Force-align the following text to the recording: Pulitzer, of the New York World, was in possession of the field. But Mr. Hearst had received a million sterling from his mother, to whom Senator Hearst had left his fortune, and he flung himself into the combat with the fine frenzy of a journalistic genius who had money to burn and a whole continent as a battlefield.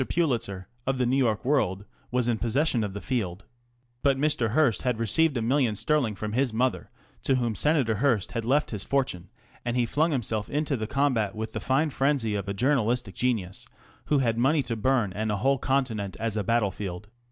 Pulitzer, 0.09 0.67
of 0.87 0.97
the 0.97 1.05
New 1.05 1.15
York 1.17 1.45
World, 1.45 1.85
was 2.09 2.27
in 2.27 2.39
possession 2.39 2.83
of 2.83 2.93
the 2.93 2.99
field. 3.01 3.45
But 4.01 4.17
Mr. 4.17 4.53
Hearst 4.53 4.81
had 4.81 4.97
received 4.97 5.37
a 5.37 5.43
million 5.43 5.75
sterling 5.75 6.15
from 6.15 6.33
his 6.33 6.51
mother, 6.51 6.89
to 7.21 7.35
whom 7.35 7.53
Senator 7.53 7.93
Hearst 7.97 8.31
had 8.31 8.43
left 8.43 8.71
his 8.71 8.83
fortune, 8.83 9.29
and 9.63 9.77
he 9.77 9.85
flung 9.85 10.11
himself 10.11 10.49
into 10.49 10.75
the 10.75 10.87
combat 10.87 11.35
with 11.35 11.51
the 11.51 11.59
fine 11.59 11.91
frenzy 11.91 12.33
of 12.33 12.47
a 12.49 12.53
journalistic 12.55 13.13
genius 13.13 13.67
who 14.05 14.17
had 14.17 14.39
money 14.39 14.63
to 14.63 14.75
burn 14.75 15.13
and 15.13 15.31
a 15.31 15.37
whole 15.37 15.59
continent 15.59 16.17
as 16.19 16.35
a 16.35 16.43
battlefield. 16.43 17.09